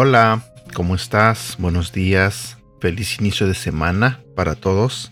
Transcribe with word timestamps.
Hola, 0.00 0.44
¿cómo 0.74 0.94
estás? 0.94 1.56
Buenos 1.58 1.90
días, 1.90 2.56
feliz 2.80 3.18
inicio 3.18 3.48
de 3.48 3.54
semana 3.54 4.20
para 4.36 4.54
todos. 4.54 5.10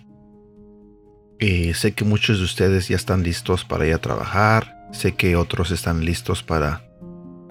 Eh, 1.40 1.74
sé 1.74 1.92
que 1.92 2.04
muchos 2.04 2.38
de 2.38 2.44
ustedes 2.44 2.86
ya 2.86 2.94
están 2.94 3.24
listos 3.24 3.64
para 3.64 3.84
ir 3.84 3.94
a 3.94 3.98
trabajar, 3.98 4.86
sé 4.92 5.16
que 5.16 5.34
otros 5.34 5.72
están 5.72 6.04
listos 6.04 6.44
para 6.44 6.88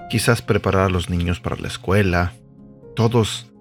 quizás 0.10 0.42
preparar 0.42 0.84
a 0.84 0.90
los 0.90 1.10
niños 1.10 1.42
para 1.42 1.58
la 1.58 1.68
escuela. 1.68 2.32
Todos 2.96 3.52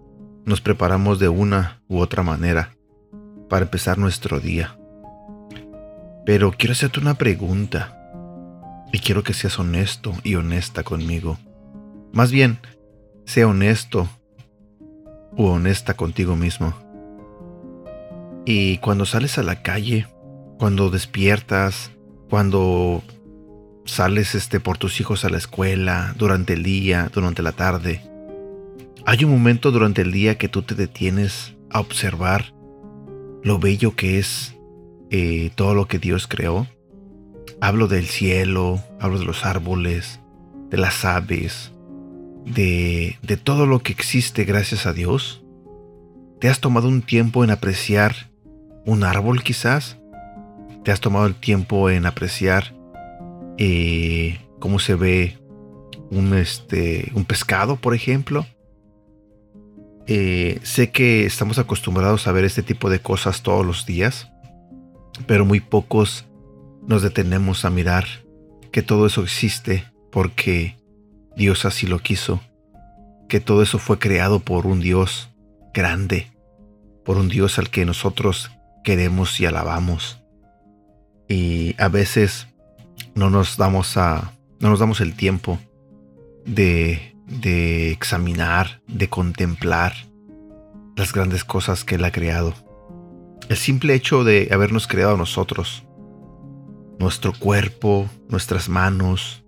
nos 0.44 0.60
preparamos 0.60 1.18
de 1.18 1.28
una 1.28 1.80
u 1.88 1.98
otra 1.98 2.22
manera 2.22 2.76
para 3.48 3.64
empezar 3.64 3.98
nuestro 3.98 4.40
día. 4.40 4.76
Pero 6.26 6.52
quiero 6.52 6.72
hacerte 6.72 7.00
una 7.00 7.14
pregunta 7.14 8.00
y 8.92 8.98
quiero 8.98 9.22
que 9.22 9.34
seas 9.34 9.58
honesto 9.58 10.14
y 10.22 10.36
honesta 10.36 10.82
conmigo. 10.82 11.38
Más 12.12 12.30
bien, 12.30 12.58
sea 13.24 13.48
honesto 13.48 14.08
u 15.36 15.46
honesta 15.46 15.94
contigo 15.94 16.36
mismo. 16.36 16.74
Y 18.46 18.78
cuando 18.78 19.06
sales 19.06 19.38
a 19.38 19.42
la 19.42 19.62
calle, 19.62 20.06
cuando 20.58 20.90
despiertas, 20.90 21.90
cuando 22.28 23.02
sales 23.84 24.34
este 24.34 24.60
por 24.60 24.78
tus 24.78 25.00
hijos 25.00 25.24
a 25.24 25.30
la 25.30 25.38
escuela, 25.38 26.14
durante 26.16 26.54
el 26.54 26.62
día, 26.62 27.10
durante 27.12 27.42
la 27.42 27.52
tarde, 27.52 28.00
hay 29.06 29.24
un 29.24 29.30
momento 29.30 29.70
durante 29.70 30.02
el 30.02 30.12
día 30.12 30.38
que 30.38 30.48
tú 30.48 30.62
te 30.62 30.74
detienes 30.74 31.54
a 31.70 31.80
observar 31.80 32.54
lo 33.42 33.58
bello 33.58 33.94
que 33.94 34.18
es 34.18 34.56
eh, 35.10 35.50
todo 35.54 35.74
lo 35.74 35.86
que 35.86 35.98
Dios 35.98 36.26
creó. 36.26 36.66
Hablo 37.60 37.86
del 37.86 38.06
cielo, 38.06 38.82
hablo 38.98 39.18
de 39.18 39.26
los 39.26 39.44
árboles, 39.44 40.20
de 40.70 40.78
las 40.78 41.04
aves, 41.04 41.72
de, 42.46 43.18
todo 43.42 43.66
lo 43.66 43.80
que 43.80 43.92
existe 43.92 44.44
gracias 44.44 44.86
a 44.86 44.92
Dios? 44.92 45.42
¿Te 46.40 46.48
has 46.48 46.60
tomado 46.60 46.88
un 46.88 47.02
tiempo 47.02 47.44
en 47.44 47.50
apreciar 47.50 48.30
un 48.86 49.04
árbol 49.04 49.42
quizás? 49.42 49.98
¿Te 50.82 50.92
has 50.92 51.00
tomado 51.00 51.26
el 51.26 51.34
tiempo 51.34 51.90
en 51.90 52.06
apreciar 52.06 52.74
eh, 53.58 54.40
cómo 54.58 54.78
se 54.78 54.94
ve 54.94 55.38
un, 56.10 56.34
este, 56.34 57.12
un 57.14 57.24
pescado, 57.24 57.76
por 57.76 57.94
ejemplo? 57.94 58.46
Eh, 60.06 60.60
sé 60.62 60.90
que 60.90 61.24
estamos 61.24 61.58
acostumbrados 61.58 62.26
a 62.26 62.32
ver 62.32 62.44
este 62.44 62.62
tipo 62.62 62.90
de 62.90 63.00
cosas 63.00 63.42
todos 63.42 63.64
los 63.64 63.86
días, 63.86 64.30
pero 65.26 65.44
muy 65.44 65.60
pocos 65.60 66.26
nos 66.86 67.02
detenemos 67.02 67.64
a 67.64 67.70
mirar 67.70 68.04
que 68.70 68.82
todo 68.82 69.06
eso 69.06 69.22
existe 69.22 69.84
porque 70.12 70.76
Dios 71.36 71.64
así 71.64 71.86
lo 71.86 72.00
quiso, 72.00 72.40
que 73.28 73.40
todo 73.40 73.62
eso 73.62 73.78
fue 73.78 73.98
creado 73.98 74.40
por 74.40 74.66
un 74.66 74.80
Dios 74.80 75.30
grande, 75.72 76.30
por 77.04 77.16
un 77.16 77.28
Dios 77.28 77.58
al 77.58 77.70
que 77.70 77.84
nosotros 77.84 78.50
queremos 78.82 79.40
y 79.40 79.46
alabamos. 79.46 80.20
Y 81.28 81.74
a 81.78 81.88
veces 81.88 82.48
no 83.14 83.30
nos 83.30 83.56
damos 83.56 83.96
a 83.96 84.34
no 84.60 84.70
nos 84.70 84.78
damos 84.78 85.00
el 85.00 85.14
tiempo 85.14 85.58
de, 86.44 87.13
de 87.26 87.90
examinar, 87.90 88.82
de 88.86 89.08
contemplar 89.08 89.94
las 90.96 91.12
grandes 91.12 91.44
cosas 91.44 91.84
que 91.84 91.96
Él 91.96 92.04
ha 92.04 92.12
creado. 92.12 92.54
El 93.48 93.56
simple 93.56 93.94
hecho 93.94 94.24
de 94.24 94.48
habernos 94.52 94.86
creado 94.86 95.14
a 95.14 95.18
nosotros, 95.18 95.84
nuestro 96.98 97.32
cuerpo, 97.32 98.08
nuestras 98.28 98.68
manos, 98.68 99.44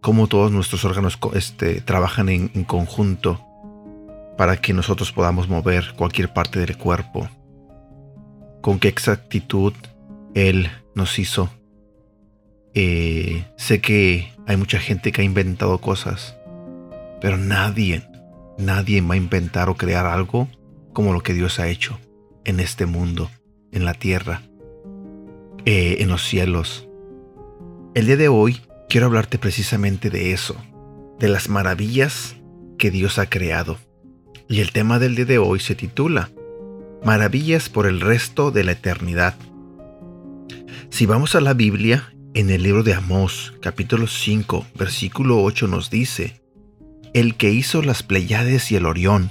cómo 0.00 0.26
todos 0.26 0.50
nuestros 0.50 0.84
órganos 0.84 1.18
este, 1.34 1.80
trabajan 1.80 2.28
en, 2.28 2.48
conjunto 2.64 3.44
para 4.36 4.60
que 4.60 4.72
nosotros 4.72 5.12
podamos 5.12 5.48
mover 5.48 5.94
cualquier 5.96 6.32
parte 6.32 6.60
del 6.60 6.76
cuerpo. 6.76 7.28
Con 8.60 8.78
qué 8.78 8.88
exactitud 8.88 9.72
Él 10.34 10.70
nos 10.94 11.18
hizo. 11.18 11.50
Eh, 12.74 13.44
sé 13.56 13.80
que 13.80 14.32
hay 14.46 14.56
mucha 14.56 14.78
gente 14.78 15.12
que 15.12 15.22
ha 15.22 15.24
inventado 15.24 15.78
cosas, 15.78 16.37
pero 17.20 17.36
nadie, 17.36 18.02
nadie 18.58 19.00
va 19.00 19.14
a 19.14 19.18
inventar 19.18 19.68
o 19.68 19.76
crear 19.76 20.06
algo 20.06 20.48
como 20.92 21.12
lo 21.12 21.20
que 21.20 21.34
Dios 21.34 21.60
ha 21.60 21.68
hecho 21.68 21.98
en 22.44 22.60
este 22.60 22.86
mundo, 22.86 23.30
en 23.72 23.84
la 23.84 23.94
tierra, 23.94 24.42
eh, 25.64 25.96
en 26.00 26.08
los 26.08 26.24
cielos. 26.24 26.88
El 27.94 28.06
día 28.06 28.16
de 28.16 28.28
hoy 28.28 28.60
quiero 28.88 29.06
hablarte 29.06 29.38
precisamente 29.38 30.10
de 30.10 30.32
eso, 30.32 30.56
de 31.18 31.28
las 31.28 31.48
maravillas 31.48 32.36
que 32.78 32.90
Dios 32.90 33.18
ha 33.18 33.28
creado. 33.28 33.78
Y 34.48 34.60
el 34.60 34.72
tema 34.72 34.98
del 34.98 35.14
día 35.14 35.26
de 35.26 35.38
hoy 35.38 35.60
se 35.60 35.74
titula 35.74 36.30
Maravillas 37.04 37.68
por 37.68 37.86
el 37.86 38.00
resto 38.00 38.50
de 38.50 38.64
la 38.64 38.72
eternidad. 38.72 39.34
Si 40.90 41.06
vamos 41.06 41.34
a 41.34 41.40
la 41.40 41.54
Biblia, 41.54 42.12
en 42.34 42.50
el 42.50 42.62
libro 42.62 42.82
de 42.82 42.94
Amós, 42.94 43.54
capítulo 43.60 44.06
5, 44.06 44.66
versículo 44.76 45.42
8 45.42 45.68
nos 45.68 45.90
dice, 45.90 46.40
El 47.14 47.36
que 47.36 47.50
hizo 47.50 47.82
las 47.82 48.02
Pleiades 48.02 48.70
y 48.70 48.76
el 48.76 48.86
Orión, 48.86 49.30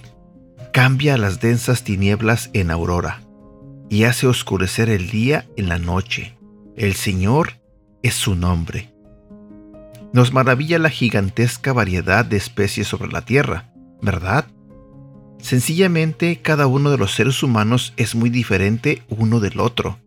cambia 0.73 1.17
las 1.17 1.39
densas 1.39 1.83
tinieblas 1.83 2.49
en 2.53 2.71
aurora, 2.71 3.21
y 3.89 4.03
hace 4.03 4.27
oscurecer 4.27 4.89
el 4.89 5.09
día 5.09 5.45
en 5.55 5.69
la 5.69 5.79
noche. 5.79 6.37
El 6.75 6.93
Señor 6.95 7.53
es 8.03 8.13
su 8.13 8.35
nombre. 8.35 8.93
Nos 10.13 10.33
maravilla 10.33 10.79
la 10.79 10.89
gigantesca 10.89 11.73
variedad 11.73 12.25
de 12.25 12.37
especies 12.37 12.87
sobre 12.87 13.11
la 13.11 13.21
Tierra, 13.21 13.71
¿verdad? 14.01 14.45
Sencillamente, 15.39 16.41
cada 16.41 16.67
uno 16.67 16.89
de 16.89 16.97
los 16.97 17.13
seres 17.13 17.43
humanos 17.43 17.93
es 17.97 18.15
muy 18.15 18.29
diferente 18.29 19.03
uno 19.09 19.39
del 19.39 19.59
otro. 19.59 19.99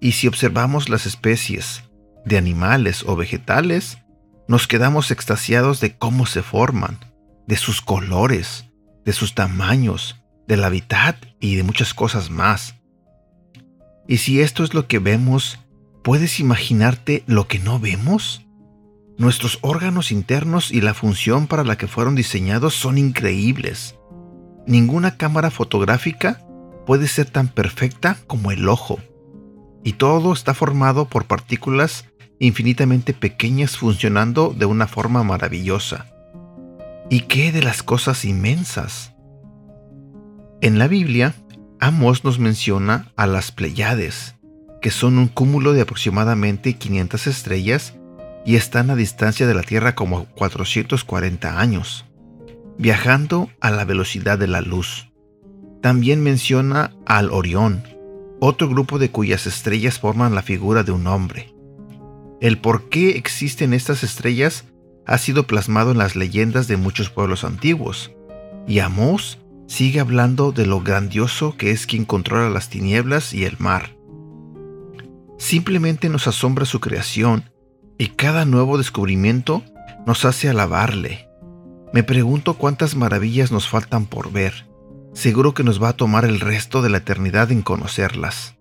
Y 0.00 0.12
si 0.12 0.26
observamos 0.26 0.88
las 0.88 1.06
especies 1.06 1.84
de 2.24 2.38
animales 2.38 3.04
o 3.06 3.14
vegetales, 3.14 3.98
nos 4.48 4.66
quedamos 4.66 5.10
extasiados 5.10 5.80
de 5.80 5.96
cómo 5.96 6.26
se 6.26 6.42
forman, 6.42 6.98
de 7.46 7.56
sus 7.56 7.80
colores, 7.80 8.66
de 9.04 9.12
sus 9.12 9.34
tamaños, 9.34 10.22
del 10.46 10.64
hábitat 10.64 11.16
y 11.40 11.56
de 11.56 11.62
muchas 11.62 11.94
cosas 11.94 12.30
más. 12.30 12.76
Y 14.08 14.18
si 14.18 14.40
esto 14.40 14.64
es 14.64 14.74
lo 14.74 14.88
que 14.88 14.98
vemos, 14.98 15.58
¿puedes 16.02 16.40
imaginarte 16.40 17.22
lo 17.26 17.46
que 17.48 17.58
no 17.58 17.78
vemos? 17.78 18.46
Nuestros 19.18 19.58
órganos 19.62 20.10
internos 20.10 20.72
y 20.72 20.80
la 20.80 20.94
función 20.94 21.46
para 21.46 21.64
la 21.64 21.76
que 21.76 21.86
fueron 21.86 22.14
diseñados 22.14 22.74
son 22.74 22.98
increíbles. 22.98 23.96
Ninguna 24.66 25.16
cámara 25.16 25.50
fotográfica 25.50 26.44
puede 26.86 27.06
ser 27.08 27.30
tan 27.30 27.48
perfecta 27.48 28.18
como 28.26 28.50
el 28.50 28.68
ojo. 28.68 28.98
Y 29.84 29.94
todo 29.94 30.32
está 30.32 30.54
formado 30.54 31.06
por 31.06 31.26
partículas 31.26 32.06
infinitamente 32.42 33.14
pequeñas 33.14 33.76
funcionando 33.76 34.52
de 34.56 34.66
una 34.66 34.88
forma 34.88 35.22
maravillosa. 35.22 36.06
¿Y 37.08 37.20
qué 37.20 37.52
de 37.52 37.62
las 37.62 37.84
cosas 37.84 38.24
inmensas? 38.24 39.14
En 40.60 40.78
la 40.80 40.88
Biblia, 40.88 41.34
Amos 41.78 42.24
nos 42.24 42.40
menciona 42.40 43.12
a 43.16 43.28
las 43.28 43.52
Pleiades, 43.52 44.34
que 44.80 44.90
son 44.90 45.18
un 45.18 45.28
cúmulo 45.28 45.72
de 45.72 45.82
aproximadamente 45.82 46.74
500 46.74 47.28
estrellas 47.28 47.94
y 48.44 48.56
están 48.56 48.90
a 48.90 48.96
distancia 48.96 49.46
de 49.46 49.54
la 49.54 49.62
Tierra 49.62 49.94
como 49.94 50.24
440 50.34 51.60
años, 51.60 52.06
viajando 52.76 53.50
a 53.60 53.70
la 53.70 53.84
velocidad 53.84 54.36
de 54.36 54.48
la 54.48 54.62
luz. 54.62 55.12
También 55.80 56.20
menciona 56.20 56.92
al 57.06 57.30
Orión, 57.30 57.84
otro 58.40 58.68
grupo 58.68 58.98
de 58.98 59.12
cuyas 59.12 59.46
estrellas 59.46 60.00
forman 60.00 60.34
la 60.34 60.42
figura 60.42 60.82
de 60.82 60.90
un 60.90 61.06
hombre. 61.06 61.52
El 62.42 62.58
por 62.58 62.88
qué 62.88 63.10
existen 63.10 63.72
estas 63.72 64.02
estrellas 64.02 64.64
ha 65.06 65.16
sido 65.16 65.46
plasmado 65.46 65.92
en 65.92 65.98
las 65.98 66.16
leyendas 66.16 66.66
de 66.66 66.76
muchos 66.76 67.08
pueblos 67.08 67.44
antiguos, 67.44 68.10
y 68.66 68.80
Amós 68.80 69.38
sigue 69.68 70.00
hablando 70.00 70.50
de 70.50 70.66
lo 70.66 70.80
grandioso 70.80 71.56
que 71.56 71.70
es 71.70 71.86
quien 71.86 72.04
controla 72.04 72.50
las 72.50 72.68
tinieblas 72.68 73.32
y 73.32 73.44
el 73.44 73.58
mar. 73.60 73.96
Simplemente 75.38 76.08
nos 76.08 76.26
asombra 76.26 76.64
su 76.64 76.80
creación 76.80 77.48
y 77.96 78.08
cada 78.08 78.44
nuevo 78.44 78.76
descubrimiento 78.76 79.62
nos 80.04 80.24
hace 80.24 80.48
alabarle. 80.48 81.28
Me 81.92 82.02
pregunto 82.02 82.54
cuántas 82.54 82.96
maravillas 82.96 83.52
nos 83.52 83.68
faltan 83.68 84.04
por 84.06 84.32
ver. 84.32 84.66
Seguro 85.12 85.54
que 85.54 85.62
nos 85.62 85.80
va 85.80 85.90
a 85.90 85.96
tomar 85.96 86.24
el 86.24 86.40
resto 86.40 86.82
de 86.82 86.90
la 86.90 86.98
eternidad 86.98 87.52
en 87.52 87.62
conocerlas. 87.62 88.56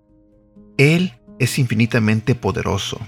Él 0.78 1.14
es 1.40 1.58
infinitamente 1.58 2.36
poderoso. 2.36 3.00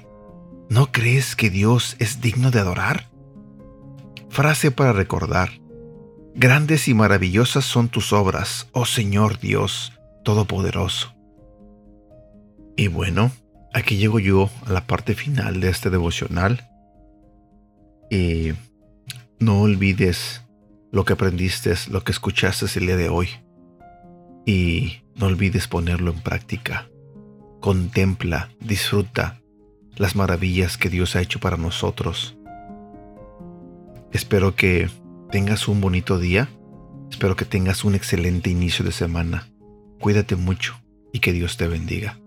¿No 0.70 0.92
crees 0.92 1.36
que 1.36 1.50
Dios 1.50 1.96
es 2.00 2.22
digno 2.22 2.52
de 2.52 2.60
adorar? 2.60 3.10
Frase 4.30 4.72
para 4.72 4.94
recordar. 4.94 5.50
Grandes 6.36 6.88
y 6.88 6.96
maravillosas 6.96 7.66
son 7.66 7.90
tus 7.90 8.12
obras, 8.12 8.68
oh 8.72 8.86
Señor 8.86 9.40
Dios 9.40 9.94
Todopoderoso. 10.24 11.14
Y 12.76 12.88
bueno, 12.88 13.32
aquí 13.74 13.98
llego 13.98 14.20
yo 14.20 14.50
a 14.66 14.72
la 14.72 14.88
parte 14.88 15.14
final 15.14 15.60
de 15.60 15.70
este 15.70 15.90
devocional. 15.92 16.68
Y 18.10 18.54
no 19.40 19.62
olvides 19.62 20.42
lo 20.92 21.06
que 21.06 21.14
aprendiste, 21.14 21.74
lo 21.92 22.04
que 22.04 22.14
escuchaste 22.14 22.66
el 22.80 22.88
día 22.88 22.98
de 22.98 23.10
hoy. 23.10 23.30
Y 24.46 25.04
no 25.16 25.28
olvides 25.28 25.68
ponerlo 25.68 26.12
en 26.12 26.22
práctica. 26.22 26.90
Contempla, 27.60 28.50
disfruta 28.60 29.43
las 29.98 30.16
maravillas 30.16 30.78
que 30.78 30.90
Dios 30.90 31.16
ha 31.16 31.22
hecho 31.22 31.40
para 31.40 31.58
nosotros. 31.58 32.36
Espero 34.12 34.56
que 34.56 34.90
tengas 35.32 35.68
un 35.68 35.82
bonito 35.82 36.20
día. 36.20 36.50
Espero 37.10 37.36
que 37.36 37.46
tengas 37.46 37.84
un 37.84 37.96
excelente 37.96 38.50
inicio 38.50 38.84
de 38.86 38.92
semana. 38.92 39.50
Cuídate 40.00 40.36
mucho 40.36 40.80
y 41.12 41.20
que 41.20 41.34
Dios 41.34 41.58
te 41.58 41.68
bendiga. 41.68 42.18